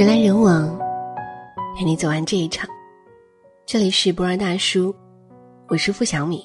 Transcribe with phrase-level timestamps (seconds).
[0.00, 0.66] 人来人往，
[1.76, 2.66] 陪你走完这一场。
[3.66, 4.94] 这里是博尔大叔，
[5.68, 6.42] 我是付小米。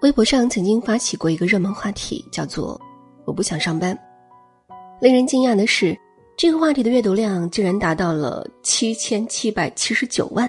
[0.00, 2.80] 微博上曾经发起过一个热门话题，叫做
[3.26, 3.94] “我不想上班”。
[5.02, 5.94] 令人惊讶的是，
[6.34, 10.48] 这个话题的阅读量竟然达到了七千七百七十九万，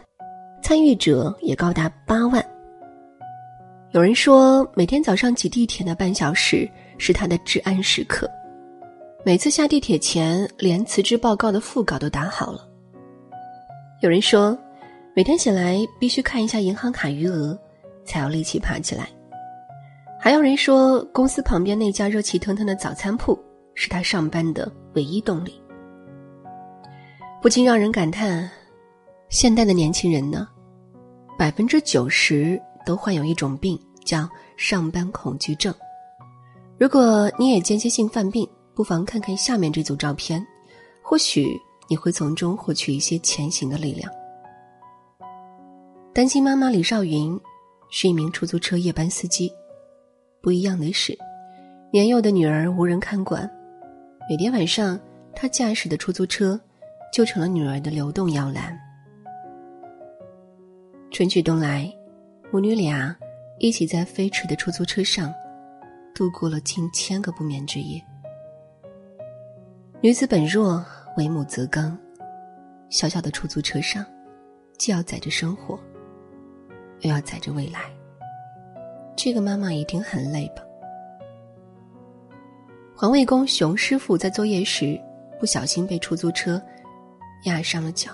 [0.63, 2.41] 参与者也高达八万。
[3.91, 6.65] 有人说，每天早上挤地铁那半小时
[6.97, 8.29] 是他的至暗时刻，
[9.25, 12.67] 每次下地铁前连辞职报告的副稿都打好了。
[14.01, 14.57] 有人说，
[15.15, 17.57] 每天醒来必须看一下银行卡余额，
[18.03, 19.07] 才有力气爬起来。
[20.19, 23.37] 还有人说，公司旁边那家热气腾腾的早餐铺
[23.75, 25.53] 是他上班的唯一动力。
[27.41, 28.49] 不禁让人感叹，
[29.29, 30.47] 现代的年轻人呢，
[31.37, 32.61] 百分之九十。
[32.85, 35.73] 都患有一种病，叫上班恐惧症。
[36.77, 38.45] 如果你也间歇性犯病，
[38.75, 40.45] 不妨看看下面这组照片，
[41.01, 44.11] 或许你会从中获取一些前行的力量。
[46.13, 47.39] 单亲妈妈李少云
[47.89, 49.51] 是一名出租车夜班司机，
[50.41, 51.17] 不一样的是，
[51.91, 53.49] 年幼的女儿无人看管，
[54.29, 54.99] 每天晚上
[55.35, 56.59] 他驾驶的出租车
[57.11, 58.77] 就成了女儿的流动摇篮。
[61.11, 61.93] 春去冬来。
[62.51, 63.15] 母女俩
[63.57, 65.33] 一起在飞驰的出租车上
[66.13, 67.99] 度过了近千个不眠之夜。
[70.03, 70.83] 女子本弱，
[71.15, 71.97] 为母则刚。
[72.89, 74.05] 小小的出租车上，
[74.77, 75.79] 既要载着生活，
[76.99, 77.79] 又要载着未来。
[79.15, 80.61] 这个妈妈一定很累吧？
[82.93, 84.99] 环卫工熊师傅在作业时
[85.39, 86.61] 不小心被出租车
[87.45, 88.11] 压伤了脚，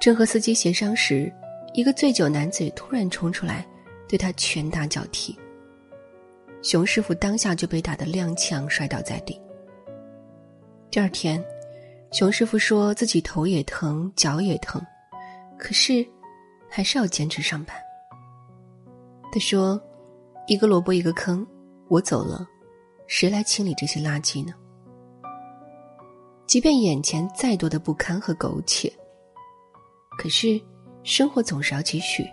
[0.00, 1.32] 正和司机协商时。
[1.74, 3.66] 一个醉酒男子突然冲出来，
[4.08, 5.36] 对他拳打脚踢。
[6.62, 9.40] 熊师傅当下就被打得踉跄，摔倒在地。
[10.90, 11.42] 第二天，
[12.10, 14.84] 熊师傅说自己头也疼，脚也疼，
[15.56, 16.04] 可是
[16.68, 17.76] 还是要坚持上班。
[19.30, 19.80] 他说
[20.48, 21.46] ：“一个萝卜一个坑，
[21.88, 22.44] 我走了，
[23.06, 24.52] 谁来清理这些垃圾呢？
[26.44, 28.92] 即便眼前再多的不堪和苟且，
[30.18, 30.60] 可是……”
[31.02, 32.28] 生活总是要继续。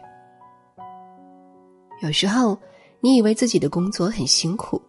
[2.01, 2.59] 有时候，
[3.00, 4.81] 你以为自己的工作很辛苦，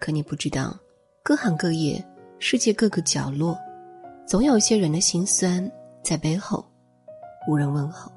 [0.00, 0.76] 可你不知道，
[1.22, 2.04] 各行各业、
[2.42, 3.54] 世界各个角落，
[4.26, 5.70] 总有些人的心酸
[6.02, 6.64] 在背后，
[7.46, 8.10] 无人问候。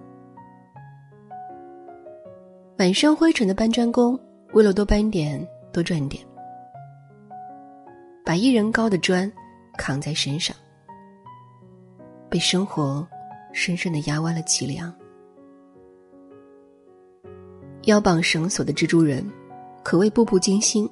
[2.78, 4.18] 满身灰尘的搬砖工，
[4.54, 6.26] 为了多搬点、多赚点，
[8.24, 9.30] 把一人高的砖
[9.78, 10.56] 扛在身上，
[12.30, 13.06] 被生活
[13.52, 14.92] 深深的压弯了脊梁。
[17.84, 19.30] 腰绑绳索的蜘蛛人，
[19.84, 20.90] 可谓步步惊心。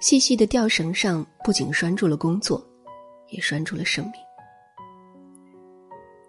[0.00, 2.64] 细细的吊绳上不仅拴住了工作，
[3.30, 4.14] 也拴住了生命。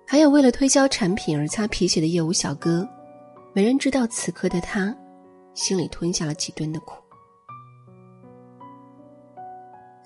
[0.05, 2.87] 还有为了推销产品而擦皮鞋的业务小哥，
[3.53, 4.95] 没人知道此刻的他，
[5.53, 6.95] 心里吞下了几吨的苦。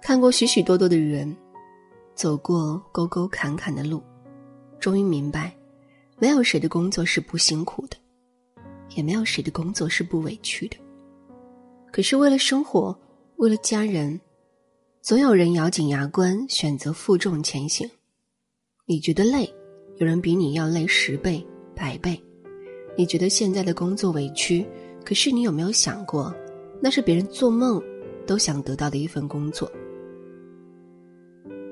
[0.01, 1.35] 看过许许多多的人，
[2.15, 4.01] 走过沟沟坎坎的路，
[4.79, 5.55] 终于明白，
[6.17, 7.95] 没有谁的工作是不辛苦的。
[8.95, 10.75] 也没有谁的工作是不委屈的，
[11.93, 12.93] 可是为了生活，
[13.41, 14.21] 为了家人，
[15.01, 17.89] 总有人咬紧牙关选择负重前行。
[18.85, 19.51] 你觉得累，
[19.97, 21.43] 有人比你要累十倍、
[21.75, 22.21] 百倍。
[22.95, 24.63] 你觉得现在的工作委屈，
[25.03, 26.31] 可是你有没有想过，
[26.79, 27.81] 那是别人做梦
[28.27, 29.67] 都想得到的一份工作？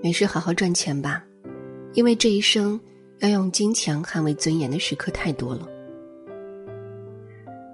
[0.01, 1.23] 没事，好好赚钱吧，
[1.93, 2.81] 因为这一生
[3.19, 5.69] 要用金钱捍卫尊严的时刻太多了。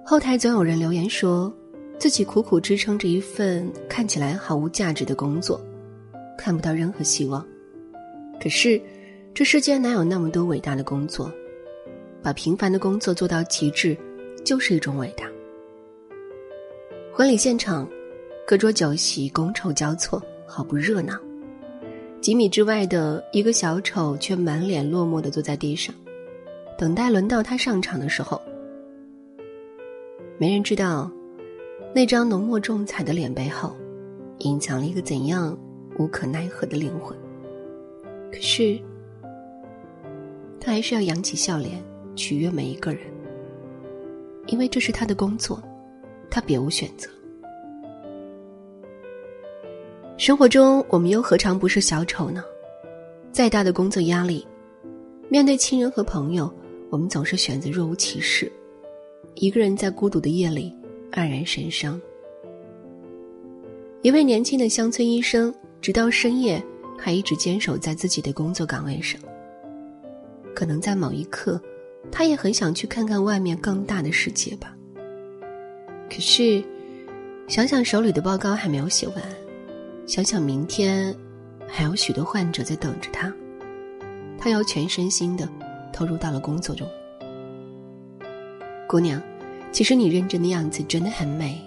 [0.04, 1.50] 后台总有人留言说，
[1.98, 5.60] 自己苦苦支撑着一份看起来毫无价值的工作，
[6.36, 7.44] 看不到任何希望。
[8.40, 8.80] 可是，
[9.32, 11.32] 这世间哪有那么多伟大的工作？
[12.22, 13.96] 把平凡的工作做到极致，
[14.44, 15.26] 就是一种伟大。
[17.12, 17.88] 婚礼现场，
[18.46, 21.18] 各桌酒席觥筹交错，好不热闹。
[22.20, 25.94] 几米之外的一个小丑却满脸落寞的坐在地上，
[26.76, 28.40] 等待轮到他上场的时候。
[30.36, 31.10] 没人知道，
[31.96, 33.74] 那张浓墨重彩的脸背后，
[34.40, 35.58] 隐藏了一个怎样
[35.98, 37.16] 无可奈何的灵魂。
[38.30, 38.78] 可是，
[40.60, 41.82] 他还是要扬起笑脸，
[42.14, 43.00] 取悦每一个人，
[44.48, 45.58] 因为这是他的工作，
[46.28, 47.08] 他别无选择。
[50.18, 52.44] 生活中，我们又何尝不是小丑呢？
[53.32, 54.46] 再大的工作压力，
[55.30, 56.52] 面对亲人和朋友，
[56.90, 58.52] 我们总是选择若无其事。
[59.36, 60.75] 一个人在孤独的夜里
[61.12, 62.00] 黯然神伤。
[64.02, 66.62] 一位年轻的乡村医生，直到深夜
[66.98, 69.20] 还一直坚守在自己的工作岗位上。
[70.54, 71.60] 可能在某一刻，
[72.10, 74.74] 他也很想去看看外面更大的世界吧。
[76.08, 76.62] 可是，
[77.48, 79.16] 想想手里的报告还没有写完，
[80.06, 81.14] 想想明天
[81.66, 83.32] 还有许多患者在等着他，
[84.38, 85.48] 他要全身心的
[85.92, 86.88] 投入到了工作中。
[88.88, 89.20] 姑娘，
[89.70, 91.60] 其实你认真的样子真的很美。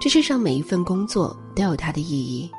[0.00, 2.50] 这世上每一份工作都有它的意义，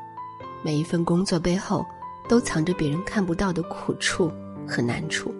[0.62, 1.84] 每一份工作背后
[2.30, 4.32] 都藏着别人看不到的苦处
[4.68, 5.34] 和难处。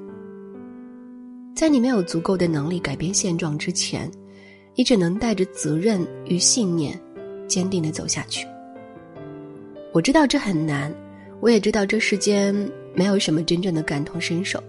[1.54, 4.10] 在你没有足够的能力改变现状之前，
[4.74, 7.00] 你只能带着责任与信念，
[7.48, 8.48] 坚定的走下去。
[9.92, 10.92] 我知道这很难，
[11.40, 12.56] 我也知道这世间
[12.96, 14.60] 没有什么真正的感同身受。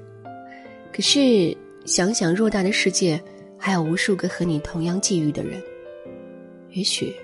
[0.92, 1.56] 可是
[1.86, 3.18] 想想偌大的世界。
[3.64, 5.62] 还有无数个和你同样际遇的人，
[6.72, 7.14] 也许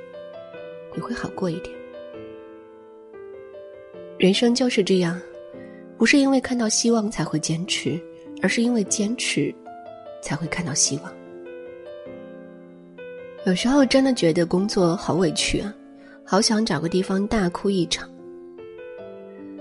[0.94, 1.74] 你会好过一点。
[4.18, 5.20] 人生就是这样，
[5.96, 8.00] 不是因为看到希望才会坚持，
[8.40, 9.52] 而是因为坚持
[10.22, 11.12] 才会看到希望。
[13.44, 15.74] 有时候真的觉得工作好委屈啊，
[16.22, 18.08] 好想找个地方大哭一场。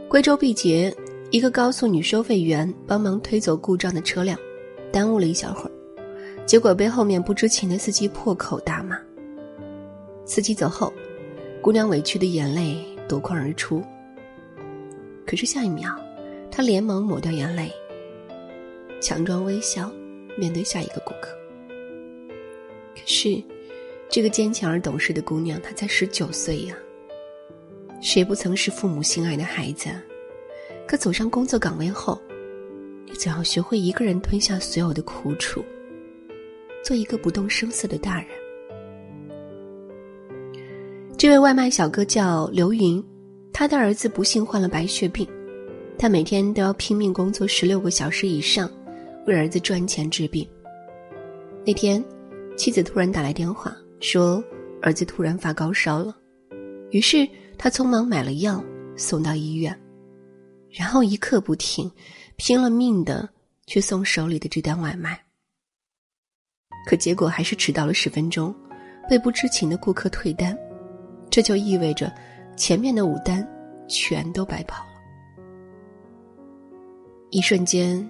[0.07, 0.95] 贵州毕节，
[1.31, 4.37] 一个高速女收费员帮忙推走故障的车辆，
[4.91, 5.76] 耽误了一小会儿。
[6.47, 8.97] 结果被后面不知情的司机破口大骂。
[10.23, 10.93] 司机走后，
[11.61, 13.83] 姑娘委屈的眼泪夺眶而出。
[15.25, 15.93] 可是下一秒，
[16.49, 17.69] 她连忙抹掉眼泪，
[19.01, 19.91] 强装微笑，
[20.37, 21.37] 面对下一个顾客。
[22.95, 23.43] 可是，
[24.07, 26.77] 这个坚强而懂事的姑娘，她才十九岁呀。
[27.99, 29.89] 谁不曾是父母心爱的孩子？
[30.87, 32.17] 可走上工作岗位后，
[33.05, 35.61] 你总要学会一个人吞下所有的苦楚。
[36.87, 38.29] 做一个不动声色的大人。
[41.17, 43.03] 这位外卖小哥叫刘云，
[43.51, 45.27] 他的儿子不幸患了白血病，
[45.99, 48.71] 他每天都要拼命工作十六个小时以上，
[49.25, 50.47] 为儿子赚钱治病。
[51.65, 52.01] 那天，
[52.55, 54.41] 妻子突然打来电话，说
[54.81, 56.15] 儿子突然发高烧了，
[56.91, 58.63] 于是他匆忙买了药
[58.95, 59.77] 送到医院，
[60.71, 61.91] 然后一刻不停，
[62.37, 63.27] 拼了命的
[63.65, 65.21] 去送手里的这单外卖。
[66.87, 68.55] 可结果还是迟到了十分钟，
[69.09, 70.57] 被不知情的顾客退单，
[71.29, 72.09] 这就意味着
[72.55, 73.45] 前面的五单
[73.89, 74.91] 全都白跑了。
[77.29, 78.09] 一瞬间，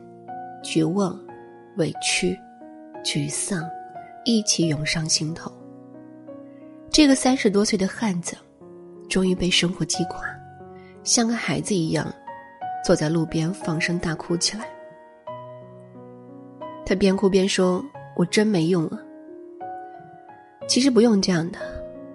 [0.63, 1.19] 绝望、
[1.77, 2.37] 委屈、
[3.03, 3.67] 沮丧
[4.23, 5.51] 一起涌上心头。
[6.91, 8.37] 这个三十多岁的汉子，
[9.09, 10.21] 终于被生活击垮，
[11.03, 12.13] 像个孩子一样，
[12.85, 14.69] 坐在路边放声大哭起来。
[16.85, 17.83] 他边哭边说。
[18.17, 18.99] 我真没用啊！
[20.67, 21.59] 其实不用这样的，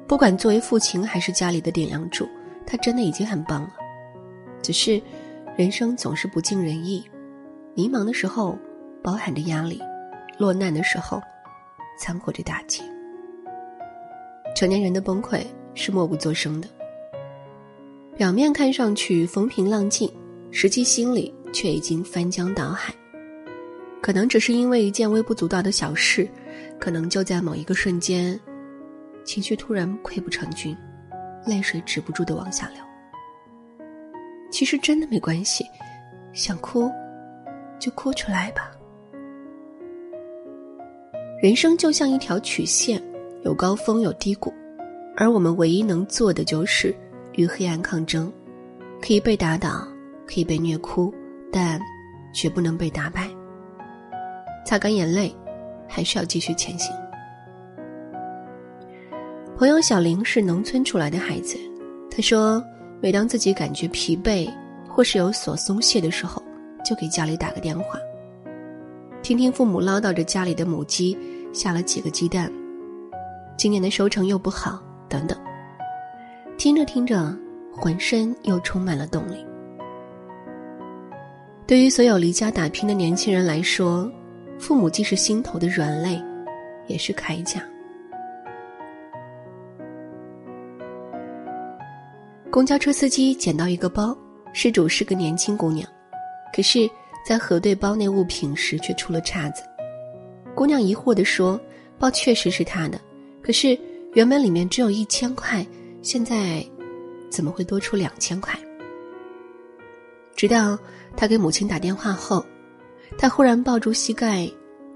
[0.08, 2.28] 不管作为父亲还是家里的顶梁柱，
[2.66, 3.70] 他真的已经很棒了。
[4.60, 5.00] 只是，
[5.56, 7.08] 人生总是不尽人意，
[7.74, 8.58] 迷茫的时候
[9.00, 9.80] 包含着压力，
[10.38, 11.22] 落难的时候
[12.00, 12.82] 掺和着打击。
[14.56, 16.68] 成年人的崩溃是默不作声的，
[18.16, 20.12] 表面看上去风平浪静，
[20.50, 22.92] 实际心里却已经翻江倒海。
[24.02, 26.28] 可能只是因为一件微不足道的小事，
[26.78, 28.38] 可能就在某一个瞬间，
[29.24, 30.76] 情绪突然溃不成军，
[31.46, 32.82] 泪水止不住的往下流。
[34.50, 35.64] 其实真的没关系，
[36.32, 36.90] 想哭，
[37.78, 38.72] 就哭出来吧。
[41.40, 43.00] 人生就像一条曲线，
[43.44, 44.52] 有高峰有低谷，
[45.16, 46.92] 而我们唯一能做的就是
[47.34, 48.32] 与黑暗抗争，
[49.00, 49.86] 可以被打倒，
[50.26, 51.14] 可以被虐哭，
[51.52, 51.80] 但
[52.34, 53.28] 绝不能被打败。
[54.72, 55.30] 擦干眼泪，
[55.86, 56.96] 还是要继续前行。
[59.54, 61.58] 朋友小林是农村出来的孩子，
[62.10, 62.64] 他说，
[62.98, 64.50] 每当自己感觉疲惫
[64.88, 66.42] 或是有所松懈的时候，
[66.82, 67.98] 就给家里打个电话，
[69.22, 71.18] 听听父母唠叨着家里的母鸡
[71.52, 72.50] 下了几个鸡蛋，
[73.58, 75.38] 今年的收成又不好，等等。
[76.56, 77.36] 听着听着，
[77.76, 79.36] 浑身又充满了动力。
[81.66, 84.10] 对于所有离家打拼的年轻人来说，
[84.62, 86.22] 父母既是心头的软肋，
[86.86, 87.60] 也是铠甲。
[92.48, 94.16] 公交车司机捡到一个包，
[94.52, 95.84] 失主是个年轻姑娘，
[96.54, 96.88] 可是，
[97.26, 99.64] 在核对包内物品时却出了岔子。
[100.54, 101.60] 姑娘疑惑地说
[101.98, 103.00] ：“包确实是她的，
[103.42, 103.76] 可是
[104.12, 105.66] 原本里面只有一千块，
[106.02, 106.64] 现在
[107.28, 108.56] 怎么会多出两千块？”
[110.36, 110.78] 直到
[111.16, 112.46] 她给母亲打电话后。
[113.18, 114.50] 他忽然抱住膝盖，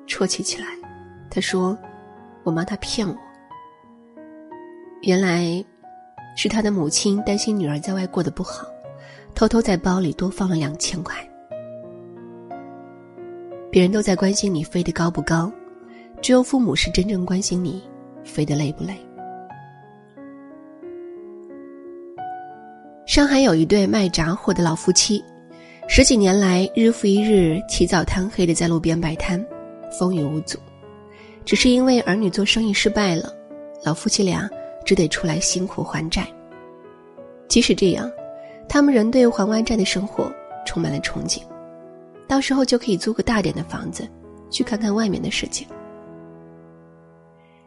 [0.06, 0.66] 啜泣起来。
[1.30, 1.76] 他说
[2.42, 3.16] ：“我妈她骗我。
[5.02, 5.64] 原来，
[6.36, 8.66] 是他的母亲担心女儿在外过得不好，
[9.34, 11.14] 偷偷在包里多放了两千块。
[13.70, 15.52] 别人都在关心你飞得高不高，
[16.20, 17.82] 只有父母是真正关心你
[18.24, 18.96] 飞得累不累。
[23.06, 25.22] 上海有一对卖炸货的老夫妻，
[25.88, 29.44] 十几年来日复一日起早贪黑的在路边摆摊，
[29.96, 30.58] 风雨无阻。
[31.44, 33.32] 只是因为儿女做生意失败了，
[33.84, 34.50] 老夫妻俩
[34.84, 36.26] 只得出来辛苦还债。
[37.48, 38.10] 即使这样，
[38.68, 40.30] 他们仍对还完债的生活
[40.66, 41.40] 充满了憧憬。
[42.26, 44.06] 到时候就可以租个大点的房子，
[44.50, 45.64] 去看看外面的世界。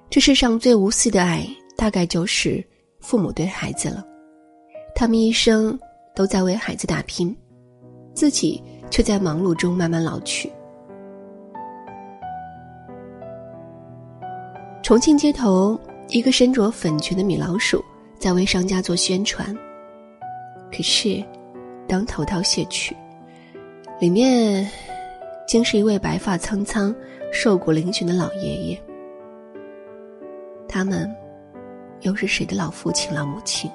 [0.09, 1.47] 这世上最无私的爱，
[1.77, 2.63] 大概就是
[2.99, 4.05] 父母对孩子了。
[4.93, 5.79] 他们一生
[6.13, 7.33] 都在为孩子打拼，
[8.19, 8.61] 自己
[8.91, 10.51] 却在忙碌中慢慢老去。
[14.83, 17.81] 重庆街头，一个身着粉裙的米老鼠
[18.19, 19.57] 在为商家做宣传。
[20.69, 21.23] 可是，
[21.87, 22.93] 当头套卸去。
[24.01, 24.69] 里面，
[25.47, 26.93] 竟是一位白发苍苍、
[27.31, 28.81] 瘦骨嶙峋的老爷爷。
[30.67, 31.09] 他们，
[32.01, 33.71] 又是谁的老父亲、老母亲？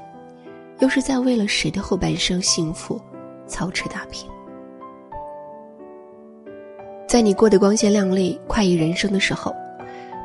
[0.80, 3.00] 又是在为了谁的后半生幸福
[3.46, 4.28] 操持打拼？
[7.14, 9.54] 在你过得光鲜亮丽、快意人生的时候，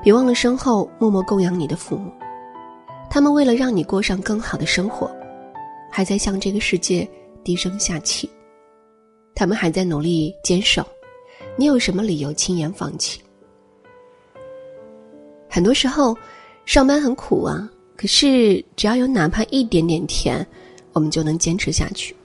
[0.02, 2.12] 别忘了身后默默供养你的父母。
[3.12, 5.08] 他们为了让你过上更好的生活，
[5.92, 7.08] 还在向这个世界
[7.44, 8.28] 低声下气。
[9.36, 10.84] 他们还在努力坚守，
[11.56, 13.22] 你有什么理由轻言放弃？
[15.48, 16.18] 很多时候，
[16.66, 20.44] 上班很苦啊，可是只要有哪怕一点点甜，
[20.94, 22.16] 我们就能坚持下去。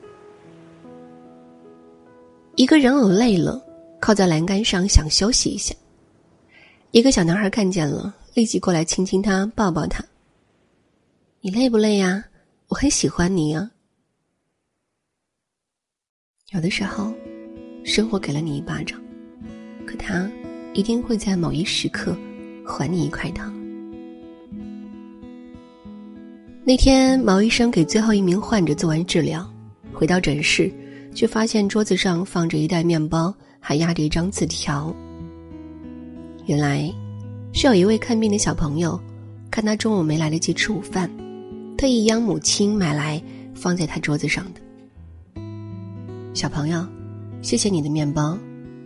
[2.56, 3.62] 一个人偶累了，
[4.04, 5.74] 靠在栏杆上想休息一下。
[6.90, 10.04] 一个小男孩看见了，立即过来亲亲他，抱抱他。
[11.40, 12.22] 你累不累呀？
[12.68, 13.70] 我很喜欢你呀。
[16.50, 17.14] 有的时候，
[17.82, 19.00] 生活给了你一巴掌，
[19.86, 20.30] 可他
[20.74, 22.14] 一定会在某一时刻
[22.62, 23.54] 还你一块糖。
[26.62, 29.50] 那天，毛医生给最后一名患者做完治疗，
[29.94, 30.70] 回到诊室，
[31.14, 33.34] 却发现桌子上放着一袋面包，
[33.66, 34.94] 还压着一张字条。
[36.44, 36.92] 原来，
[37.54, 39.00] 是有一位看病的小朋友，
[39.50, 41.10] 看他中午没来得及吃午饭，
[41.78, 43.22] 特意央母亲买来
[43.54, 45.42] 放在他桌子上的。
[46.34, 46.86] 小朋友，
[47.40, 48.38] 谢谢你的面包，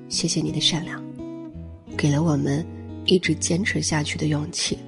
[0.09, 1.03] 谢谢你的善良，
[1.97, 2.65] 给了我们
[3.05, 4.79] 一直坚持下去的勇气。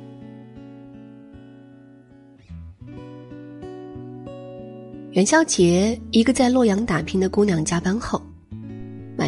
[5.11, 8.23] 元宵节，一个在洛阳打拼的姑娘加班后，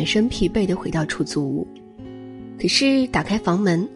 [0.03, 1.69] 满身疲惫地回到出租屋，
[2.61, 3.89] 可是打开房门，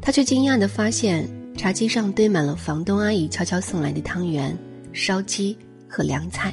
[0.00, 1.24] 他却惊讶地发现
[1.56, 4.58] 茶几上堆满了房东阿姨悄悄送来的汤圆、
[4.92, 5.56] 烧鸡
[5.88, 6.52] 和凉菜。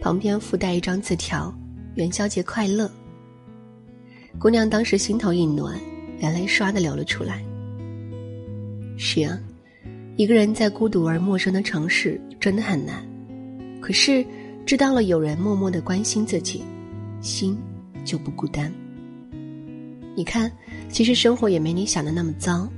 [0.00, 1.54] 旁边附带一张字条
[1.94, 2.90] ：“元宵节快乐。”
[4.36, 5.78] 姑娘当时心头一暖，
[6.18, 7.40] 眼泪唰的流了出来。
[8.98, 9.38] 是啊，
[10.16, 12.96] 一个人在孤独而陌生的城市真的很难，
[13.80, 14.26] 可是
[14.66, 16.64] 知道了有人默默的关心自己，
[17.20, 17.56] 心
[18.04, 18.72] 就不孤单。
[20.14, 20.50] 你看，
[20.88, 22.68] 其实生活也没你想的那么糟，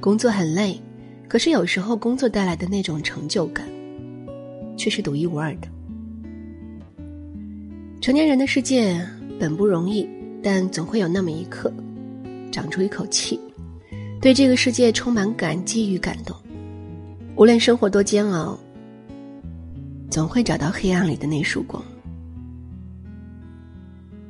[0.00, 0.80] 工作很累，
[1.28, 3.66] 可是有时候工作带来的那种成就感，
[4.76, 5.68] 却是独一无二的。
[8.00, 8.98] 成年人的世界
[9.38, 10.08] 本不容易，
[10.42, 11.72] 但总会有那么一刻，
[12.50, 13.38] 长出一口气，
[14.20, 16.34] 对这个世界充满感激与感动。
[17.34, 18.58] 无论生活多煎熬，
[20.08, 21.84] 总会找到黑暗里的那束光。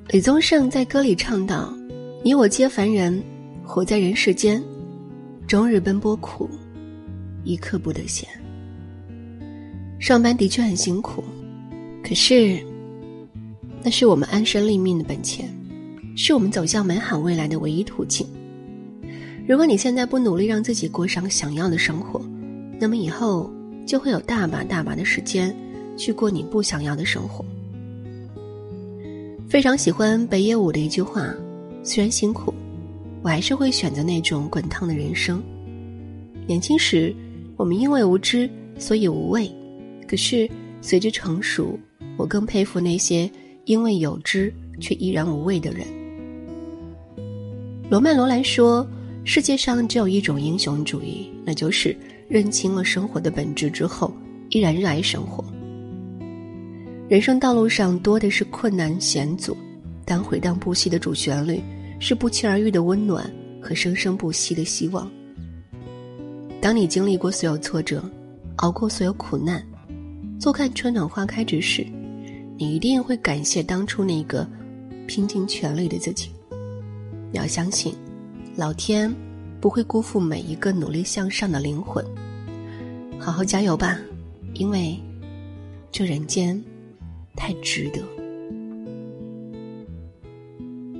[0.08, 1.76] 李宗盛在歌里唱道
[2.22, 3.20] ：“你我皆凡人，
[3.64, 4.62] 活在人世间，
[5.48, 6.48] 终日奔波苦，
[7.42, 8.28] 一刻不得闲。”
[9.98, 11.24] 上班的确很辛苦，
[12.04, 12.56] 可是。
[13.82, 15.52] 那是我们安身立命的本钱，
[16.16, 18.24] 是我们走向美好未来的唯一途径。
[19.48, 22.24] 如果你现在不努力让自己过上想要的生活，
[22.78, 23.52] 那么以后
[23.84, 25.54] 就会有大把大把的时间
[25.96, 27.44] 去过你不想要的生活。
[29.48, 31.34] 非常喜欢北野武的一句话
[31.82, 32.52] ：“虽然辛苦，
[33.22, 35.42] 我还是会选择那种滚烫的人生。”
[36.46, 37.14] 年轻时，
[37.56, 39.48] 我们因为无知，所以无畏；
[40.08, 40.48] 可是
[40.80, 41.78] 随着成熟，
[42.16, 43.30] 我更佩服那些。
[43.66, 45.84] 因为有知却依然无畏的人，
[47.90, 48.86] 罗曼·罗兰说
[49.26, 51.96] ：“世界上只有一种英雄主义，那就是
[52.28, 54.14] 认清了生活的本质之后，
[54.50, 55.44] 依然热爱生活。
[57.08, 59.56] 人生道路上多的是困难险阻，
[60.04, 61.62] 但回荡不息的主旋律
[62.00, 63.30] 是不期而遇的温暖
[63.62, 65.08] 和生生不息的希望。
[66.60, 68.02] 当你经历过所有挫折，
[68.56, 69.64] 熬过所有苦难，
[70.40, 71.86] 坐看春暖花开之时。”
[72.58, 74.48] 你一定会感谢当初那个
[75.06, 76.30] 拼尽全力的自己。
[77.30, 77.94] 你要相信，
[78.56, 79.14] 老天
[79.60, 82.02] 不会辜负每一个努力向上的灵魂。
[83.18, 83.98] 好好加油吧，
[84.54, 84.98] 因为
[85.92, 86.58] 这人间
[87.36, 88.00] 太值得。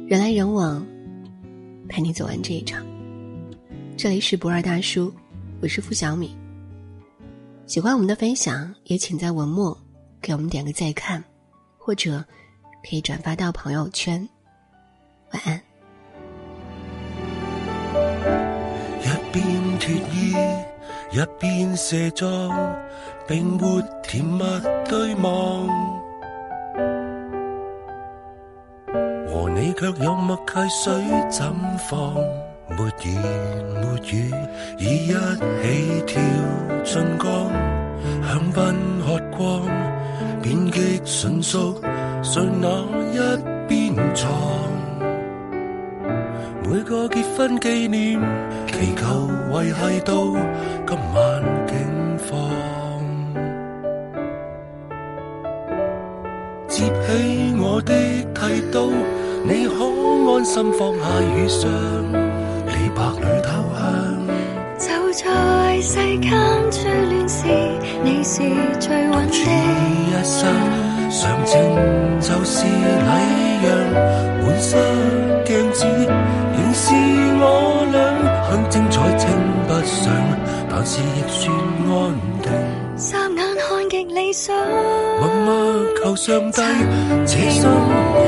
[0.07, 0.87] 人来人往，
[1.88, 2.87] 陪你走完这一场。
[3.97, 5.12] 这里是不二大叔，
[5.61, 6.37] 我是付小米。
[7.66, 9.76] 喜欢我们的分享，也请在文末
[10.23, 11.25] 给我们点个再看，
[11.76, 12.25] 或者
[12.88, 14.28] 可以转发到朋友圈。
[15.33, 15.61] 晚安。
[19.00, 19.45] 一边
[19.81, 20.35] 脱衣，
[21.12, 22.76] 一边卸妆，
[23.26, 24.45] 并没甜蜜
[24.88, 26.05] 对望。
[29.66, 30.94] 你却有默契，水
[31.28, 31.52] 怎
[31.90, 32.14] 放？
[32.68, 33.20] 没言
[33.82, 34.32] 没语，
[34.78, 36.23] 已一起跳
[36.85, 37.50] 进江，
[38.23, 38.62] 香槟
[39.04, 39.62] 喝光，
[40.40, 41.75] 变极纯熟，
[42.23, 42.68] 谁哪
[43.11, 43.18] 一
[43.66, 44.30] 边藏？
[46.62, 48.20] 每个结婚纪念，
[48.68, 50.14] 祈求维系到
[50.87, 51.42] 今晚
[60.37, 61.00] 安心放下
[61.35, 61.66] 雨裳。
[62.95, 63.81] 白里偷香，
[64.78, 65.25] 就在
[65.81, 66.31] 世间
[66.71, 67.49] 最乱时，
[68.05, 68.43] 你是
[68.78, 69.33] 最稳的。
[69.33, 70.47] 一生
[71.11, 71.59] 常情
[72.21, 73.09] 就是礼
[73.62, 73.66] 让，
[74.45, 74.76] 满室
[75.47, 76.93] 镜子仍是
[77.40, 77.43] 我
[77.93, 77.97] 俩，
[78.45, 79.25] 很精彩称
[79.66, 80.12] 不上，
[80.69, 81.40] 但是亦算
[81.88, 81.90] 安
[82.43, 82.52] 定。
[82.99, 84.55] 三眼看极理想，
[85.19, 85.49] 默默
[86.05, 86.61] 求上帝，
[87.25, 87.73] 这生
[88.21, 88.26] 也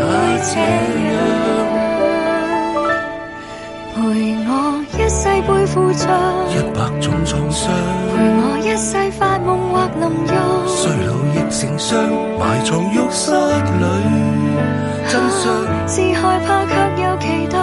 [5.09, 5.38] 这样。
[5.49, 6.05] 背负着
[6.50, 7.73] 一百种创伤，
[8.15, 10.37] 陪我一世发梦或淋浴，
[10.69, 11.88] 衰老亦成伤，
[12.38, 13.55] 埋藏浴室里
[15.09, 15.42] 真相。
[15.88, 17.57] 是害怕却又期待，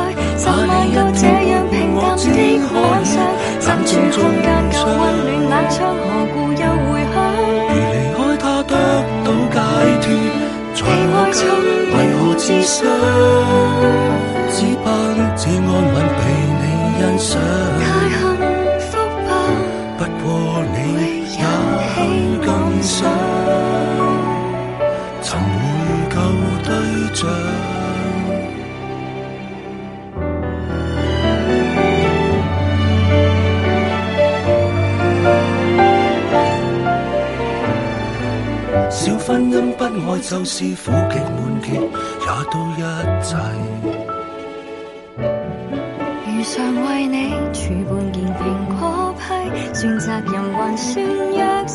[38.90, 39.88] 小婚姻不爱
[40.20, 42.80] 就是苦极满结，也都一
[43.24, 43.30] 切。
[46.26, 46.54] 如常
[46.86, 47.18] 为你
[47.54, 47.60] 煮
[47.90, 48.42] 半件苹
[48.80, 48.82] 果
[49.18, 49.24] 批，
[49.74, 51.74] 算责任还算弱势。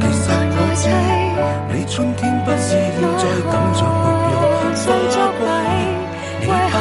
[0.00, 0.32] 其实爱
[0.74, 0.82] 妻，
[1.72, 2.68] 你春天不是
[3.00, 5.16] 要再等着沐浴花季，
[6.40, 6.72] 你怕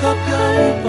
[0.00, 0.32] 给幽
[0.82, 0.86] 闭，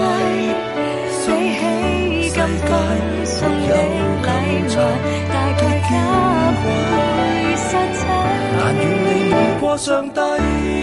[9.76, 10.20] 上帝，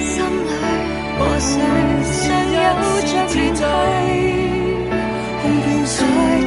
[0.03, 0.49] 心里
[1.17, 1.61] 和谁
[2.03, 2.19] 尚
[2.51, 2.57] 有
[3.05, 3.61] 着联系？
[5.41, 5.93] 空片时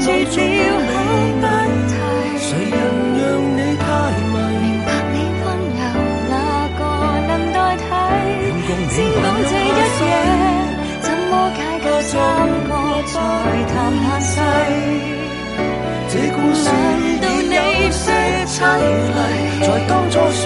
[0.00, 0.94] 在绝了口
[1.40, 1.44] 不
[1.88, 1.90] 提，
[2.38, 2.74] 谁人
[3.16, 3.22] 让
[3.56, 3.84] 你太
[4.32, 4.34] 迷？
[4.62, 5.46] 明白你温
[5.78, 5.80] 柔，
[6.28, 6.32] 哪
[6.78, 6.80] 个
[7.28, 7.80] 能代替？
[8.90, 9.70] 知道这一
[10.02, 10.10] 夜
[11.00, 12.12] 怎么解救三
[12.68, 12.70] 个
[13.06, 13.14] 在
[13.70, 14.34] 谈下世？
[16.08, 16.60] 这故事
[17.20, 18.04] 难道你说
[18.46, 18.54] 凄
[19.14, 19.20] 厉？
[19.62, 20.42] 在当初说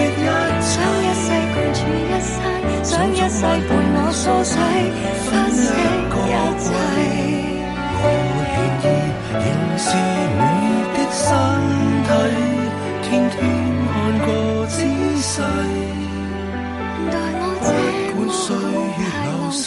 [3.47, 4.55] 伴我梳洗，
[5.27, 6.29] 分析一
[6.63, 6.67] 切。
[7.99, 8.05] 我
[8.53, 8.87] 愿意
[9.43, 9.45] 仍
[9.79, 9.87] 是
[10.37, 10.43] 你
[10.95, 11.25] 的身
[12.07, 12.09] 体，
[13.03, 13.35] 天天
[13.93, 14.29] 看过
[14.67, 14.75] 仔
[15.21, 15.31] 细，
[17.11, 17.75] 不
[18.17, 19.65] 管岁月流逝。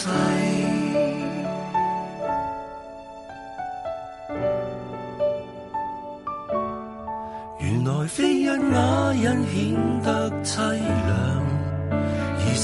[8.08, 9.54] 非因那人显
[10.02, 10.08] 得
[10.42, 10.58] 凄，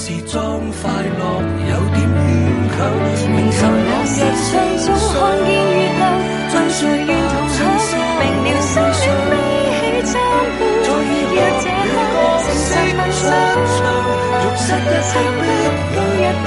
[0.07, 0.39] 是装
[0.71, 0.87] 快
[1.19, 1.21] 乐
[1.67, 2.23] 有点勉
[2.71, 2.79] 强。
[3.35, 4.87] 明晨那时尚早
[5.19, 6.01] 看见月亮，
[6.49, 7.91] 在谁愿同享？
[8.23, 9.35] 明了心的悲
[9.75, 10.63] 喜争伴。
[10.87, 11.99] 若这刻
[12.39, 13.27] 诚实问心，
[14.39, 15.51] 浴室一漆黑，
[15.99, 16.47] 一对